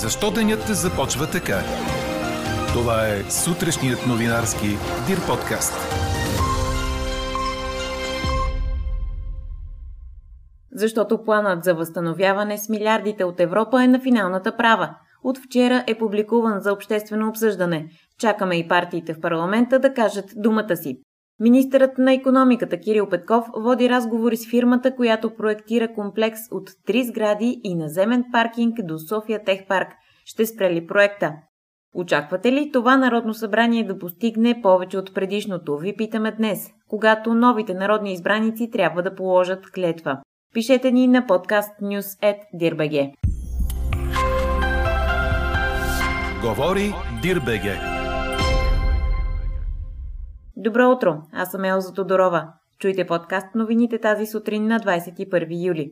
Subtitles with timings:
[0.00, 1.58] Защо денят започва така?
[2.72, 4.66] Това е сутрешният новинарски
[5.06, 5.72] Дир подкаст.
[10.72, 14.94] Защото планът за възстановяване с милиардите от Европа е на финалната права.
[15.24, 17.88] От вчера е публикуван за обществено обсъждане.
[18.18, 20.98] Чакаме и партиите в парламента да кажат думата си.
[21.42, 27.60] Министърът на економиката Кирил Петков води разговори с фирмата, която проектира комплекс от три сгради
[27.64, 29.88] и наземен паркинг до София Техпарк.
[30.24, 31.32] Ще спре ли проекта?
[31.94, 35.78] Очаквате ли това Народно събрание да постигне повече от предишното?
[35.78, 40.18] Ви питаме днес, когато новите народни избраници трябва да положат клетва.
[40.54, 43.12] Пишете ни на подкаст news.dirbg.
[46.42, 47.91] Говори Дирбеге.
[50.64, 52.52] Добро утро, аз съм Елза Тодорова.
[52.78, 55.90] Чуйте подкаст новините тази сутрин на 21 юли.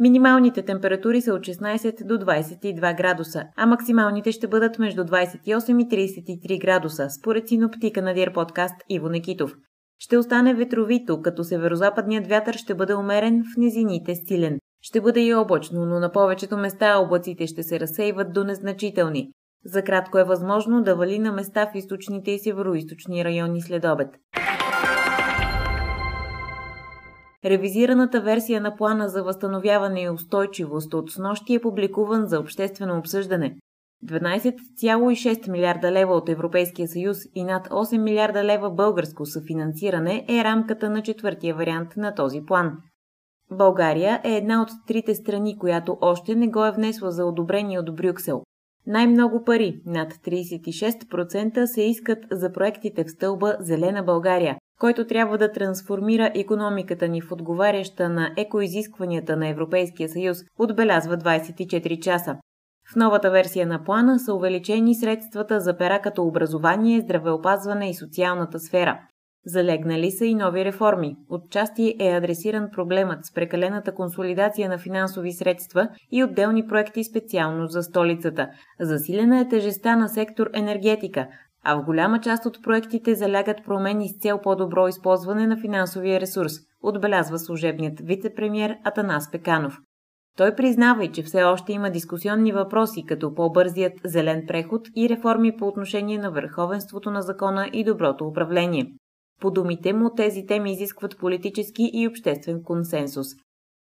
[0.00, 6.08] Минималните температури са от 16 до 22 градуса, а максималните ще бъдат между 28 и
[6.48, 9.56] 33 градуса, според синоптика на Дир подкаст Иво Некитов.
[9.98, 14.58] Ще остане ветровито, като северо-западният вятър ще бъде умерен, в низините стилен.
[14.82, 19.30] Ще бъде и облачно, но на повечето места облаците ще се разсейват до незначителни.
[19.66, 24.08] За кратко е възможно да вали на места в източните и североизточни райони след обед.
[27.44, 33.56] Ревизираната версия на плана за възстановяване и устойчивост от снощи е публикуван за обществено обсъждане.
[34.04, 40.90] 12,6 милиарда лева от Европейския съюз и над 8 милиарда лева българско съфинансиране е рамката
[40.90, 42.76] на четвъртия вариант на този план.
[43.50, 47.96] България е една от трите страни, която още не го е внесла за одобрение от
[47.96, 48.42] Брюксел.
[48.86, 55.52] Най-много пари, над 36%, се искат за проектите в стълба Зелена България, който трябва да
[55.52, 62.36] трансформира економиката ни в отговаряща на екоизискванията на Европейския съюз, отбелязва 24 часа.
[62.92, 68.58] В новата версия на плана са увеличени средствата за пера като образование, здравеопазване и социалната
[68.58, 69.00] сфера.
[69.46, 71.16] Залегнали са и нови реформи.
[71.30, 77.82] Отчасти е адресиран проблемът с прекалената консолидация на финансови средства и отделни проекти специално за
[77.82, 78.48] столицата.
[78.80, 81.28] Засилена е тежеста на сектор енергетика,
[81.64, 86.52] а в голяма част от проектите залягат промени с цел по-добро използване на финансовия ресурс,
[86.82, 89.78] отбелязва служебният вице-премьер Атанас Пеканов.
[90.36, 95.56] Той признава и, че все още има дискусионни въпроси, като по-бързият зелен преход и реформи
[95.56, 98.92] по отношение на върховенството на закона и доброто управление.
[99.40, 103.26] По думите му, тези теми изискват политически и обществен консенсус.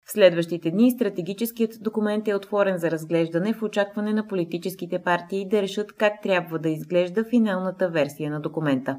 [0.07, 5.63] В следващите дни стратегическият документ е отворен за разглеждане в очакване на политическите партии да
[5.63, 8.97] решат как трябва да изглежда финалната версия на документа.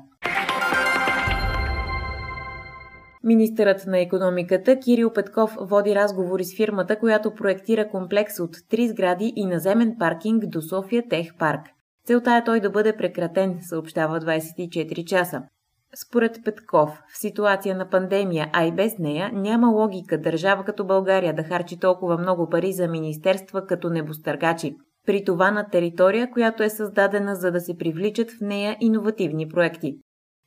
[3.23, 9.33] Министърът на економиката Кирил Петков води разговори с фирмата, която проектира комплекс от три сгради
[9.35, 11.61] и наземен паркинг до София Тех Парк.
[12.05, 15.41] Целта е той да бъде прекратен, съобщава 24 часа.
[15.95, 21.35] Според Петков, в ситуация на пандемия, а и без нея, няма логика държава като България
[21.35, 24.75] да харчи толкова много пари за министерства като небостъргачи.
[25.05, 29.97] При това на територия, която е създадена за да се привличат в нея иновативни проекти.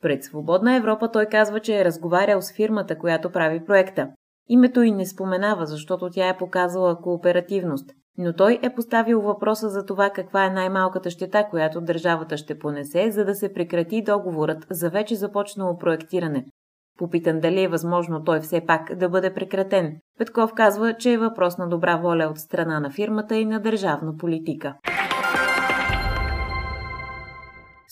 [0.03, 4.09] Пред Свободна Европа той казва, че е разговарял с фирмата, която прави проекта.
[4.49, 7.91] Името й не споменава, защото тя е показала кооперативност.
[8.19, 13.10] Но той е поставил въпроса за това каква е най-малката щета, която държавата ще понесе,
[13.10, 16.44] за да се прекрати договорът за вече започнало проектиране.
[16.99, 19.97] Попитан дали е възможно той все пак да бъде прекратен.
[20.19, 24.16] Петков казва, че е въпрос на добра воля от страна на фирмата и на държавна
[24.16, 24.75] политика.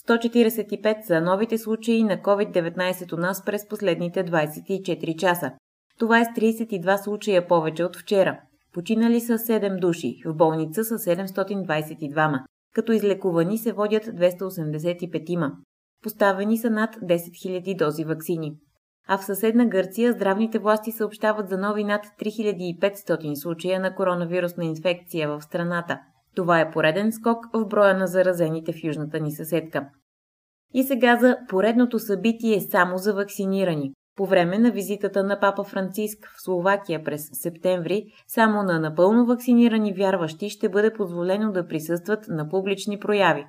[0.08, 5.52] 145 са новите случаи на COVID-19 у нас през последните 24 часа.
[5.98, 8.40] Това е с 32 случая повече от вчера.
[8.74, 12.40] Починали са 7 души, в болница са 722,
[12.74, 15.52] като излекувани се водят 285.
[16.02, 18.52] Поставени са над 10 000 дози вакцини.
[19.08, 25.28] А в съседна Гърция здравните власти съобщават за нови над 3500 случая на коронавирусна инфекция
[25.28, 25.98] в страната.
[26.34, 29.88] Това е пореден скок в броя на заразените в южната ни съседка.
[30.74, 33.92] И сега за поредното събитие само за вакцинирани.
[34.16, 39.92] По време на визитата на папа Франциск в Словакия през септември, само на напълно вакцинирани
[39.92, 43.46] вярващи ще бъде позволено да присъстват на публични прояви.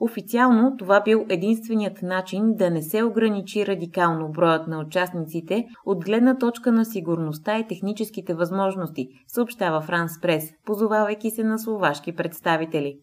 [0.00, 6.38] Официално това бил единственият начин да не се ограничи радикално броят на участниците от гледна
[6.38, 13.00] точка на сигурността и техническите възможности, съобщава Франс Прес, позовавайки се на словашки представители.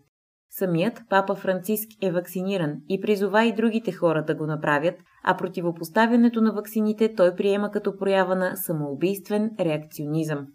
[0.49, 4.95] Самият папа Франциск е вакциниран и призова и другите хора да го направят,
[5.29, 10.47] а противопоставянето на ваксините той приема като проява на самоубийствен реакционизъм.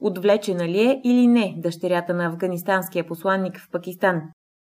[0.00, 4.22] Отвлечена ли е или не дъщерята на афганистанския посланник в Пакистан?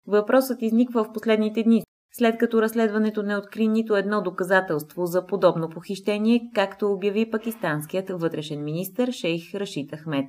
[0.07, 1.83] Въпросът изниква в последните дни,
[2.13, 8.63] след като разследването не откри нито едно доказателство за подобно похищение, както обяви пакистанският вътрешен
[8.63, 10.25] министр шейх Рашид Ахмед.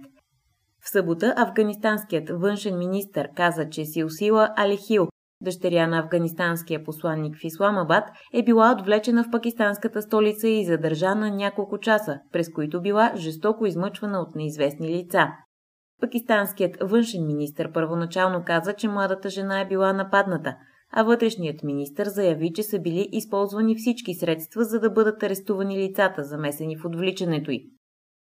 [0.81, 5.09] В събота афганистанският външен министр каза, че си усила Алихил,
[5.45, 11.79] дъщеря на афганистанския посланник в Исламабад, е била отвлечена в пакистанската столица и задържана няколко
[11.79, 15.29] часа, през които била жестоко измъчвана от неизвестни лица.
[16.01, 20.57] Пакистанският външен министр първоначално каза, че младата жена е била нападната,
[20.93, 26.25] а вътрешният министр заяви, че са били използвани всички средства, за да бъдат арестувани лицата,
[26.25, 27.61] замесени в отвличането й.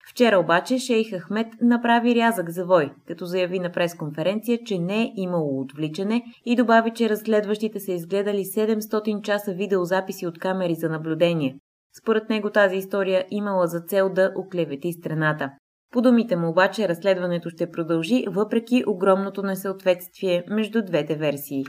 [0.10, 5.62] Вчера обаче шейх Ахмед направи рязък завой, като заяви на пресконференция, че не е имало
[5.62, 11.56] отвличане и добави, че разследващите са изгледали 700 часа видеозаписи от камери за наблюдение.
[12.02, 15.50] Според него тази история имала за цел да оклевети страната.
[15.92, 21.64] По думите му обаче разследването ще продължи, въпреки огромното несъответствие между двете версии.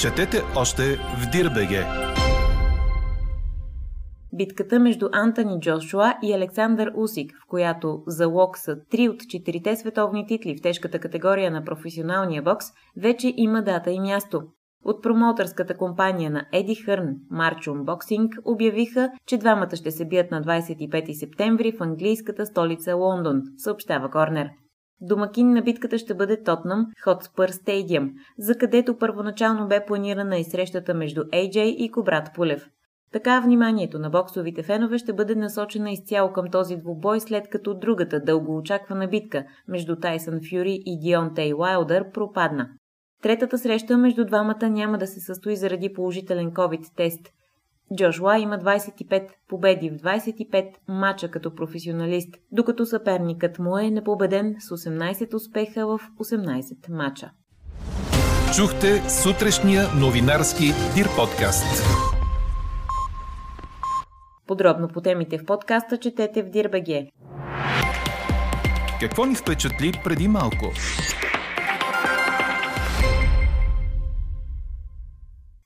[0.00, 1.84] Четете още в Дирбеге.
[4.38, 10.26] Битката между Антони Джошуа и Александър Усик, в която залог са три от четирите световни
[10.26, 14.42] титли в тежката категория на професионалния бокс, вече има дата и място.
[14.84, 20.42] От промоутърската компания на Еди Хърн, Марчум Боксинг, обявиха, че двамата ще се бият на
[20.42, 24.48] 25 септември в английската столица Лондон, съобщава Корнер.
[25.00, 30.94] Домакин на битката ще бъде Тотнам Хотспър Стейдиум, за където първоначално бе планирана и срещата
[30.94, 32.68] между AJ и Кобрат Пулев.
[33.12, 38.20] Така вниманието на боксовите фенове ще бъде насочена изцяло към този двубой, след като другата
[38.20, 42.68] дългоочаквана битка между Тайсън Фюри и Дионтей Уайлдър пропадна.
[43.22, 47.20] Третата среща между двамата няма да се състои заради положителен COVID-тест.
[47.96, 54.76] Джошуа има 25 победи в 25 мача като професионалист, докато съперникът му е непобеден с
[54.76, 57.30] 18 успеха в 18 мача.
[58.56, 60.64] Чухте сутрешния новинарски
[60.94, 62.17] Дир подкаст.
[64.48, 67.10] Подробно по темите в подкаста четете в Дирбеге.
[69.00, 70.66] Какво ни впечатли преди малко?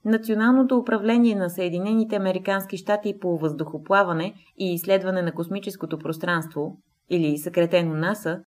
[0.05, 6.79] Националното управление на Съединените Американски щати по въздухоплаване и изследване на космическото пространство,
[7.11, 8.41] или съкретено НАСА,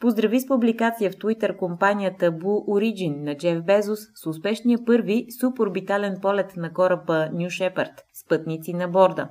[0.00, 6.16] поздрави с публикация в Twitter компанията Blue Origin на Джеф Безос с успешния първи суборбитален
[6.22, 9.28] полет на кораба New Shepard с пътници на борда.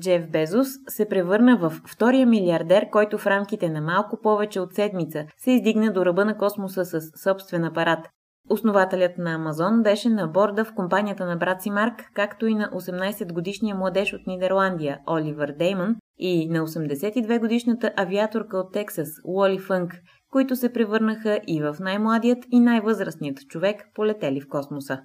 [0.00, 5.24] Джеф Безос се превърна в втория милиардер, който в рамките на малко повече от седмица
[5.38, 8.08] се издигна до ръба на космоса с собствен апарат.
[8.50, 12.70] Основателят на Амазон беше на борда в компанията на брат си Марк, както и на
[12.70, 19.94] 18-годишния младеж от Нидерландия Оливър Деймън и на 82-годишната авиаторка от Тексас Уоли Фънк,
[20.30, 25.00] които се превърнаха и в най-младият и най-възрастният човек, полетели в космоса.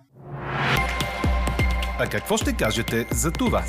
[2.00, 3.64] А какво ще кажете за това?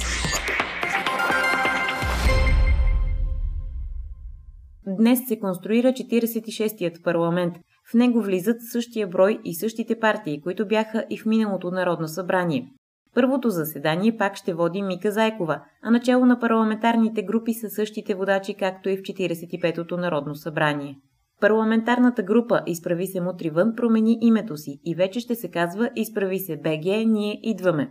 [4.96, 7.54] Днес се конструира 46-тият парламент.
[7.90, 12.68] В него влизат същия брой и същите партии, които бяха и в миналото Народно събрание.
[13.14, 18.54] Първото заседание пак ще води Мика Зайкова, а начало на парламентарните групи са същите водачи,
[18.54, 20.96] както и в 45-то Народно събрание.
[21.40, 26.38] Парламентарната група Изправи се мутри вън промени името си и вече ще се казва Изправи
[26.38, 27.90] се БГ, ние идваме.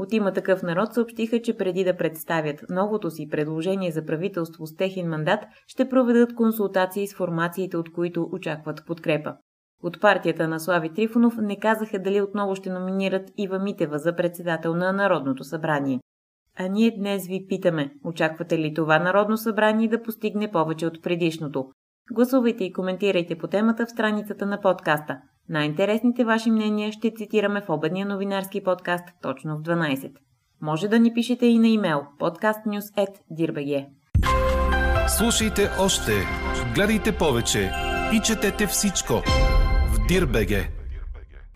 [0.00, 4.76] От има такъв народ съобщиха, че преди да представят новото си предложение за правителство с
[4.76, 9.34] техен мандат, ще проведат консултации с формациите, от които очакват подкрепа.
[9.82, 14.74] От партията на Слави Трифонов не казаха дали отново ще номинират Ива Митева за председател
[14.74, 16.00] на Народното събрание.
[16.58, 21.70] А ние днес ви питаме, очаквате ли това Народно събрание да постигне повече от предишното?
[22.12, 25.20] Гласувайте и коментирайте по темата в страницата на подкаста.
[25.50, 30.12] Най-интересните ваши мнения ще цитираме в обедния новинарски подкаст точно в 12.
[30.60, 33.86] Може да ни пишете и на имейл podcastnews.dirbg.
[35.08, 36.12] Слушайте още,
[36.74, 37.70] гледайте повече
[38.12, 39.12] и четете всичко
[39.86, 40.79] в Дирбеге.